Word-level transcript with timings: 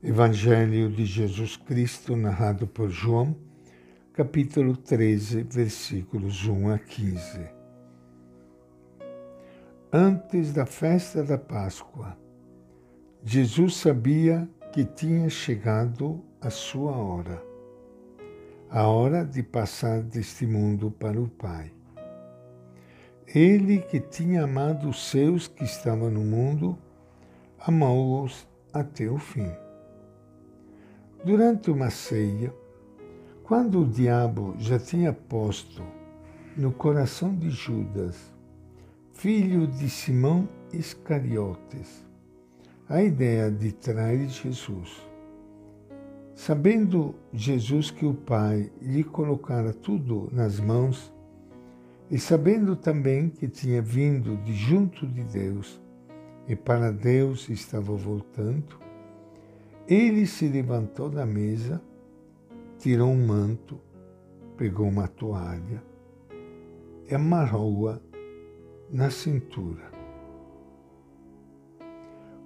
Evangelho 0.00 0.88
de 0.88 1.04
Jesus 1.04 1.56
Cristo, 1.56 2.14
narrado 2.14 2.68
por 2.68 2.88
João, 2.88 3.34
capítulo 4.12 4.76
13, 4.76 5.42
versículos 5.42 6.46
1 6.46 6.70
a 6.70 6.78
15. 6.78 7.40
Antes 9.92 10.52
da 10.52 10.64
festa 10.64 11.24
da 11.24 11.36
Páscoa, 11.36 12.16
Jesus 13.24 13.74
sabia 13.74 14.48
que 14.72 14.84
tinha 14.84 15.28
chegado 15.28 16.22
a 16.40 16.48
sua 16.48 16.92
hora, 16.92 17.42
a 18.70 18.86
hora 18.86 19.24
de 19.24 19.42
passar 19.42 20.00
deste 20.00 20.46
mundo 20.46 20.92
para 20.92 21.20
o 21.20 21.26
Pai. 21.26 21.72
Ele 23.26 23.78
que 23.78 23.98
tinha 23.98 24.44
amado 24.44 24.90
os 24.90 25.10
seus 25.10 25.48
que 25.48 25.64
estavam 25.64 26.08
no 26.08 26.22
mundo, 26.22 26.78
amou-os 27.58 28.46
até 28.72 29.08
o 29.08 29.18
fim. 29.18 29.50
Durante 31.24 31.68
uma 31.68 31.90
ceia, 31.90 32.54
quando 33.42 33.80
o 33.80 33.86
diabo 33.86 34.54
já 34.56 34.78
tinha 34.78 35.12
posto 35.12 35.82
no 36.56 36.70
coração 36.70 37.34
de 37.34 37.50
Judas, 37.50 38.32
filho 39.14 39.66
de 39.66 39.90
Simão 39.90 40.48
Iscariotes, 40.72 42.06
a 42.88 43.02
ideia 43.02 43.50
de 43.50 43.72
trair 43.72 44.28
Jesus. 44.28 44.96
Sabendo 46.36 47.16
Jesus 47.32 47.90
que 47.90 48.06
o 48.06 48.14
Pai 48.14 48.70
lhe 48.80 49.02
colocara 49.02 49.72
tudo 49.72 50.28
nas 50.30 50.60
mãos, 50.60 51.12
e 52.08 52.16
sabendo 52.16 52.76
também 52.76 53.28
que 53.28 53.48
tinha 53.48 53.82
vindo 53.82 54.36
de 54.44 54.54
junto 54.54 55.04
de 55.04 55.24
Deus 55.24 55.80
e 56.46 56.54
para 56.54 56.92
Deus 56.92 57.48
estava 57.48 57.92
voltando, 57.92 58.87
ele 59.88 60.26
se 60.26 60.46
levantou 60.46 61.08
da 61.08 61.24
mesa, 61.24 61.80
tirou 62.78 63.08
um 63.08 63.26
manto, 63.26 63.80
pegou 64.54 64.86
uma 64.86 65.08
toalha 65.08 65.82
e 67.10 67.14
amarrou-a 67.14 67.98
na 68.90 69.08
cintura. 69.08 69.90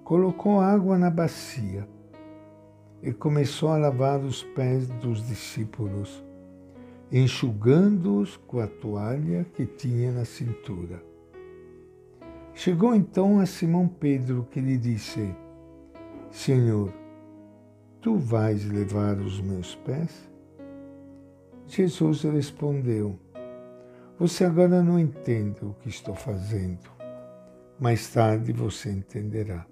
Colocou 0.05 0.61
água 0.61 0.97
na 0.97 1.09
bacia 1.09 1.85
e 3.01 3.11
começou 3.11 3.69
a 3.69 3.77
lavar 3.77 4.21
os 4.21 4.41
pés 4.41 4.87
dos 4.87 5.27
discípulos, 5.27 6.23
enxugando-os 7.11 8.37
com 8.37 8.61
a 8.61 8.67
toalha 8.67 9.45
que 9.53 9.65
tinha 9.65 10.13
na 10.13 10.23
cintura. 10.23 11.03
Chegou 12.53 12.95
então 12.95 13.39
a 13.39 13.45
Simão 13.45 13.85
Pedro, 13.87 14.47
que 14.49 14.61
lhe 14.61 14.77
disse: 14.77 15.35
Senhor, 16.31 17.02
Tu 18.03 18.17
vais 18.17 18.65
levar 18.65 19.17
os 19.17 19.39
meus 19.39 19.75
pés? 19.75 20.29
Jesus 21.65 22.23
respondeu: 22.23 23.17
Você 24.19 24.43
agora 24.43 24.83
não 24.83 24.99
entende 24.99 25.63
o 25.63 25.73
que 25.75 25.87
estou 25.87 26.13
fazendo. 26.13 26.91
Mais 27.79 28.11
tarde 28.11 28.51
você 28.51 28.91
entenderá. 28.91 29.65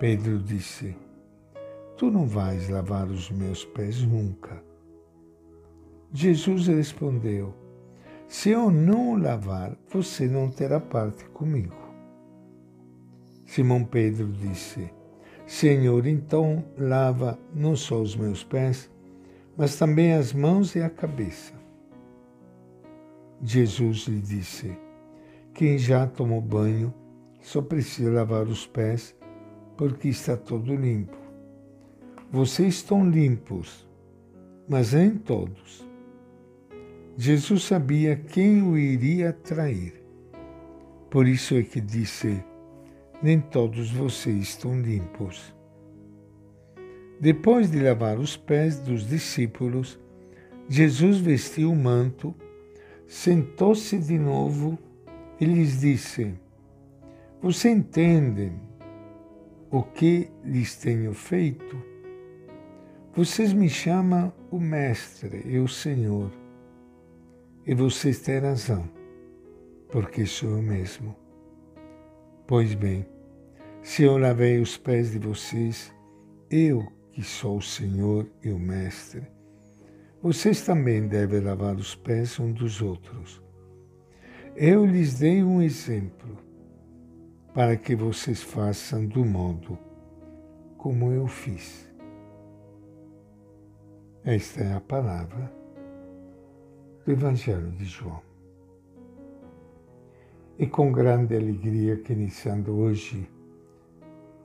Pedro 0.00 0.38
disse: 0.38 0.96
Tu 1.98 2.10
não 2.10 2.26
vais 2.26 2.70
lavar 2.70 3.06
os 3.08 3.30
meus 3.30 3.66
pés 3.66 4.00
nunca. 4.02 4.64
Jesus 6.10 6.68
respondeu: 6.68 7.54
Se 8.26 8.48
eu 8.48 8.70
não 8.70 9.10
o 9.10 9.18
lavar, 9.18 9.76
você 9.90 10.26
não 10.26 10.50
terá 10.50 10.80
parte 10.80 11.26
comigo. 11.26 11.76
Simão 13.44 13.84
Pedro 13.84 14.32
disse: 14.32 14.90
Senhor, 15.46 16.06
então 16.06 16.64
lava 16.78 17.38
não 17.54 17.76
só 17.76 18.00
os 18.00 18.16
meus 18.16 18.42
pés, 18.42 18.90
mas 19.56 19.76
também 19.76 20.14
as 20.14 20.32
mãos 20.32 20.74
e 20.74 20.80
a 20.80 20.88
cabeça. 20.88 21.52
Jesus 23.42 24.06
lhe 24.08 24.20
disse: 24.20 24.76
Quem 25.52 25.76
já 25.76 26.06
tomou 26.06 26.40
banho 26.40 26.92
só 27.42 27.60
precisa 27.60 28.10
lavar 28.10 28.46
os 28.46 28.66
pés, 28.66 29.14
porque 29.76 30.08
está 30.08 30.36
todo 30.36 30.74
limpo. 30.74 31.16
Vocês 32.32 32.76
estão 32.76 33.08
limpos, 33.08 33.86
mas 34.66 34.94
nem 34.94 35.10
todos. 35.10 35.86
Jesus 37.16 37.64
sabia 37.64 38.16
quem 38.16 38.62
o 38.62 38.76
iria 38.76 39.32
trair. 39.32 40.02
Por 41.10 41.28
isso 41.28 41.54
é 41.54 41.62
que 41.62 41.80
disse: 41.80 42.42
nem 43.24 43.40
todos 43.40 43.90
vocês 43.90 44.36
estão 44.36 44.78
limpos. 44.78 45.56
Depois 47.18 47.70
de 47.70 47.80
lavar 47.80 48.18
os 48.18 48.36
pés 48.36 48.78
dos 48.78 49.08
discípulos, 49.08 49.98
Jesus 50.68 51.16
vestiu 51.20 51.72
o 51.72 51.74
manto, 51.74 52.34
sentou-se 53.06 53.96
de 53.96 54.18
novo 54.18 54.78
e 55.40 55.46
lhes 55.46 55.80
disse: 55.80 56.34
Você 57.40 57.70
entendem 57.70 58.60
o 59.70 59.82
que 59.82 60.28
lhes 60.44 60.76
tenho 60.76 61.14
feito? 61.14 61.82
Vocês 63.14 63.54
me 63.54 63.70
chamam 63.70 64.34
o 64.50 64.60
Mestre 64.60 65.40
e 65.46 65.58
o 65.58 65.66
Senhor, 65.66 66.30
e 67.66 67.74
vocês 67.74 68.18
têm 68.18 68.40
razão, 68.40 68.86
porque 69.90 70.26
sou 70.26 70.50
eu 70.50 70.62
mesmo. 70.62 71.16
Pois 72.46 72.74
bem, 72.74 73.13
se 73.84 74.02
eu 74.02 74.16
lavei 74.16 74.58
os 74.60 74.78
pés 74.78 75.12
de 75.12 75.18
vocês, 75.18 75.94
eu 76.50 76.90
que 77.12 77.22
sou 77.22 77.58
o 77.58 77.62
Senhor 77.62 78.26
e 78.42 78.50
o 78.50 78.58
Mestre, 78.58 79.26
vocês 80.22 80.64
também 80.64 81.06
devem 81.06 81.40
lavar 81.40 81.76
os 81.76 81.94
pés 81.94 82.40
um 82.40 82.50
dos 82.50 82.80
outros. 82.80 83.42
Eu 84.56 84.86
lhes 84.86 85.18
dei 85.18 85.44
um 85.44 85.60
exemplo 85.60 86.38
para 87.52 87.76
que 87.76 87.94
vocês 87.94 88.42
façam 88.42 89.04
do 89.04 89.22
modo 89.22 89.78
como 90.78 91.12
eu 91.12 91.26
fiz. 91.26 91.86
Esta 94.24 94.62
é 94.62 94.72
a 94.72 94.80
palavra 94.80 95.52
do 97.04 97.12
Evangelho 97.12 97.70
de 97.72 97.84
João. 97.84 98.22
E 100.58 100.66
com 100.66 100.90
grande 100.90 101.36
alegria 101.36 101.98
que 101.98 102.14
iniciando 102.14 102.72
hoje 102.72 103.28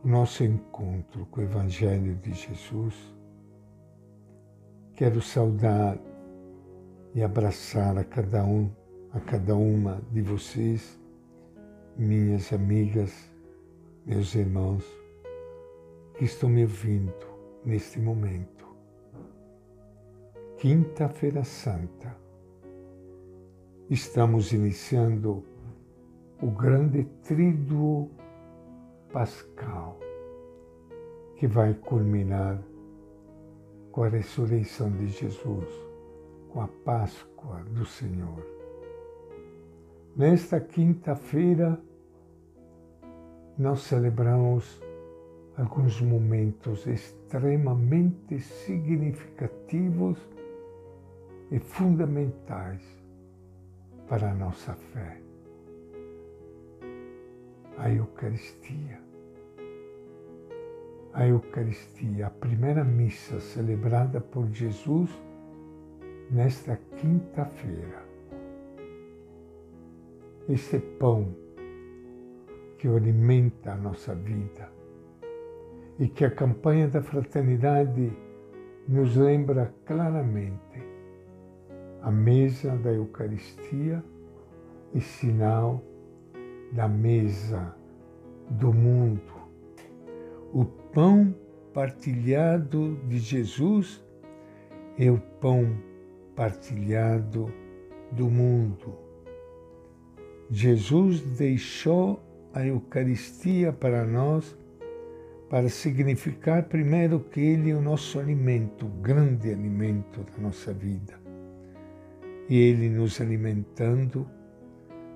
nosso 0.04 0.46
encontro 0.46 1.26
com 1.26 1.42
o 1.42 1.44
Evangelho 1.44 2.16
de 2.16 2.34
Jesus, 2.34 2.96
quero 4.96 5.22
saudar 5.22 5.98
e 7.14 7.22
abraçar 7.22 7.98
a 7.98 8.04
cada 8.04 8.44
um, 8.46 8.70
a 9.12 9.20
cada 9.20 9.56
uma 9.56 10.02
de 10.12 10.22
vocês, 10.22 10.98
minhas 11.98 12.54
amigas, 12.54 13.14
meus 14.06 14.34
irmãos, 14.36 14.86
que 16.18 16.24
estão 16.24 16.50
me 16.50 16.64
ouvindo 16.64 17.14
neste 17.66 18.00
momento. 18.00 18.68
Quinta-feira 20.58 21.44
Santa. 21.44 22.16
Estamos 23.90 24.54
iniciando 24.54 25.44
o 26.42 26.52
grande 26.52 27.04
tríduo 27.24 28.10
pascal, 29.12 29.98
que 31.36 31.48
vai 31.48 31.74
culminar 31.74 32.62
com 33.92 34.04
a 34.04 34.08
ressurreição 34.08 34.92
de 34.92 35.08
Jesus, 35.08 35.68
com 36.50 36.62
a 36.62 36.68
Páscoa 36.68 37.64
do 37.72 37.86
Senhor. 37.86 38.46
Nesta 40.16 40.60
quinta-feira, 40.60 41.80
nós 43.58 43.82
celebramos 43.82 44.82
alguns 45.58 46.00
momentos 46.02 46.86
extremamente 46.88 48.40
significativos 48.40 50.18
e 51.52 51.60
fundamentais 51.60 52.82
para 54.08 54.32
a 54.32 54.36
nossa 54.36 54.74
fé 54.74 55.29
a 57.80 57.90
Eucaristia. 57.90 59.00
A 61.14 61.26
Eucaristia, 61.26 62.28
a 62.28 62.30
primeira 62.30 62.84
missa 62.84 63.40
celebrada 63.40 64.20
por 64.20 64.48
Jesus 64.52 65.10
nesta 66.30 66.78
quinta-feira. 66.98 68.04
Esse 70.48 70.80
pão 70.80 71.34
que 72.78 72.88
alimenta 72.88 73.72
a 73.72 73.76
nossa 73.76 74.14
vida 74.14 74.70
e 75.98 76.08
que 76.08 76.26
a 76.26 76.32
campanha 76.32 76.88
da 76.88 77.02
fraternidade 77.02 78.12
nos 78.88 79.16
lembra 79.16 79.74
claramente. 79.86 80.60
A 82.02 82.12
mesa 82.12 82.76
da 82.78 82.92
Eucaristia 82.92 84.04
e 84.94 85.02
sinal 85.02 85.84
da 86.72 86.88
mesa 86.88 87.76
do 88.50 88.74
mundo, 88.74 89.34
o 90.54 90.66
pão 90.66 91.36
partilhado 91.74 93.00
de 93.08 93.20
Jesus 93.20 94.04
é 94.98 95.10
o 95.10 95.18
pão 95.18 95.78
partilhado 96.36 97.52
do 98.12 98.30
mundo. 98.30 98.98
Jesus 100.50 101.22
deixou 101.22 102.22
a 102.54 102.66
Eucaristia 102.66 103.72
para 103.72 104.04
nós 104.04 104.58
para 105.50 105.68
significar 105.68 106.64
primeiro 106.64 107.20
que 107.20 107.40
Ele 107.40 107.72
é 107.72 107.76
o 107.76 107.82
nosso 107.82 108.20
alimento, 108.20 108.86
o 108.86 108.90
grande 109.02 109.52
alimento 109.52 110.24
da 110.24 110.42
nossa 110.42 110.74
vida. 110.74 111.20
E 112.48 112.58
Ele 112.58 112.90
nos 112.90 113.20
alimentando, 113.20 114.28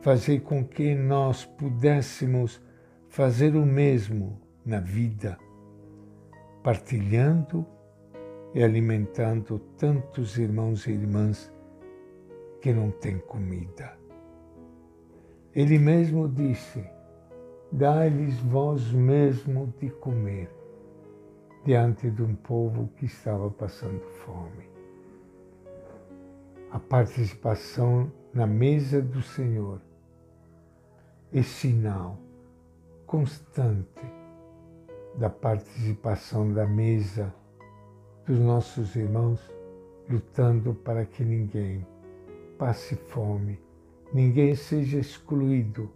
fazer 0.03 0.41
com 0.41 0.65
que 0.65 0.93
nós 0.93 1.45
pudéssemos 1.45 2.61
fazer 3.07 3.55
o 3.55 3.65
mesmo 3.65 4.37
na 4.65 4.81
vida, 4.81 5.37
partilhando 6.61 7.65
e 8.53 8.61
alimentando 8.61 9.59
tantos 9.77 10.37
irmãos 10.37 10.85
e 10.87 10.91
irmãs 10.91 11.49
que 12.61 12.73
não 12.73 12.91
têm 12.91 13.17
comida. 13.17 13.97
Ele 15.55 15.79
mesmo 15.79 16.27
disse: 16.27 16.83
dai-lhes 17.71 18.37
vós 18.41 18.91
mesmo 18.91 19.73
de 19.79 19.89
comer, 19.89 20.53
diante 21.63 22.11
de 22.11 22.21
um 22.21 22.35
povo 22.35 22.89
que 22.97 23.05
estava 23.05 23.49
passando 23.49 24.01
fome. 24.25 24.69
A 26.71 26.77
participação 26.77 28.11
na 28.33 28.45
mesa 28.45 29.01
do 29.01 29.21
Senhor 29.21 29.79
é 31.33 31.41
sinal 31.41 32.19
constante 33.07 34.05
da 35.15 35.31
participação 35.31 36.53
da 36.53 36.67
mesa 36.67 37.33
dos 38.25 38.39
nossos 38.39 38.95
irmãos, 38.95 39.39
lutando 40.07 40.75
para 40.75 41.05
que 41.05 41.23
ninguém 41.23 41.85
passe 42.57 42.95
fome, 42.95 43.59
ninguém 44.13 44.55
seja 44.55 44.99
excluído 44.99 45.89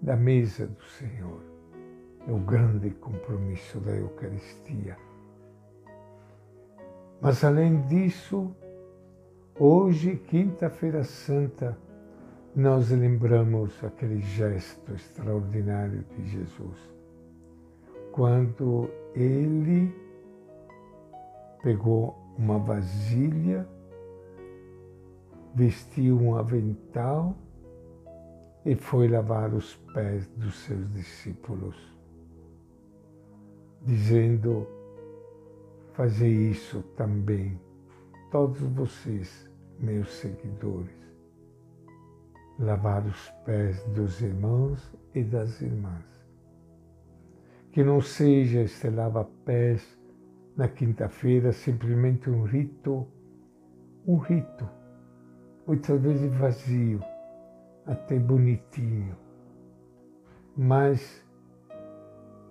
da 0.00 0.16
mesa 0.16 0.66
do 0.66 0.82
Senhor. 0.98 1.42
É 2.26 2.32
o 2.32 2.38
grande 2.38 2.90
compromisso 2.90 3.78
da 3.80 3.92
Eucaristia. 3.92 4.96
Mas 7.20 7.44
além 7.44 7.82
disso, 7.82 8.54
hoje, 9.58 10.16
quinta-feira 10.16 11.04
santa, 11.04 11.78
nós 12.60 12.90
lembramos 12.90 13.82
aquele 13.82 14.20
gesto 14.20 14.92
extraordinário 14.92 16.04
de 16.14 16.28
Jesus, 16.28 16.76
quando 18.12 18.90
ele 19.14 19.90
pegou 21.62 22.14
uma 22.36 22.58
vasilha, 22.58 23.66
vestiu 25.54 26.20
um 26.20 26.36
avental 26.36 27.34
e 28.66 28.74
foi 28.74 29.08
lavar 29.08 29.54
os 29.54 29.76
pés 29.94 30.26
dos 30.36 30.54
seus 30.56 30.92
discípulos, 30.92 31.76
dizendo: 33.80 34.66
Fazer 35.94 36.28
isso 36.28 36.82
também, 36.94 37.58
todos 38.30 38.60
vocês, 38.60 39.48
meus 39.78 40.12
seguidores, 40.12 41.09
lavar 42.60 43.06
os 43.06 43.30
pés 43.44 43.82
dos 43.86 44.20
irmãos 44.20 44.94
e 45.14 45.24
das 45.24 45.60
irmãs. 45.62 46.04
Que 47.72 47.82
não 47.82 48.00
seja 48.00 48.60
este 48.60 48.90
lava-pés 48.90 49.98
na 50.56 50.68
quinta-feira 50.68 51.52
simplesmente 51.52 52.28
um 52.28 52.44
rito, 52.44 53.06
um 54.06 54.18
rito, 54.18 54.68
muitas 55.66 56.00
vezes 56.00 56.34
vazio, 56.34 57.00
até 57.86 58.18
bonitinho, 58.18 59.16
mas 60.56 61.24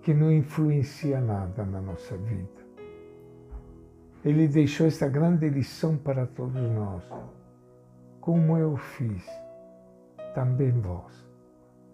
que 0.02 0.12
não 0.12 0.32
influencia 0.32 1.20
nada 1.20 1.64
na 1.64 1.80
nossa 1.80 2.16
vida. 2.16 2.60
Ele 4.24 4.48
deixou 4.48 4.86
esta 4.86 5.08
grande 5.08 5.48
lição 5.48 5.96
para 5.96 6.26
todos 6.26 6.60
nós. 6.60 7.02
Como 8.20 8.56
eu 8.56 8.76
fiz, 8.76 9.24
também 10.34 10.72
vós 10.80 11.28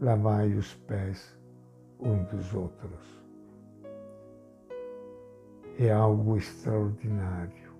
lavai 0.01 0.53
os 0.55 0.75
pés 0.75 1.37
uns 2.01 2.29
dos 2.29 2.55
outros. 2.55 3.25
É 5.79 5.91
algo 5.93 6.37
extraordinário. 6.37 7.75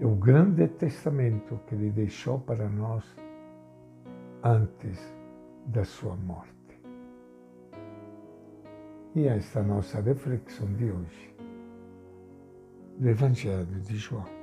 É 0.00 0.06
o 0.06 0.14
grande 0.14 0.68
testamento 0.68 1.58
que 1.66 1.74
ele 1.74 1.90
deixou 1.90 2.38
para 2.38 2.68
nós 2.68 3.04
antes 4.44 5.12
da 5.66 5.84
sua 5.84 6.14
morte. 6.16 6.54
E 9.14 9.26
esta 9.26 9.58
é 9.58 9.62
a 9.62 9.66
nossa 9.66 10.00
reflexão 10.00 10.72
de 10.74 10.90
hoje 10.90 11.36
do 12.98 13.08
Evangelho 13.08 13.80
de 13.80 13.96
João. 13.96 14.37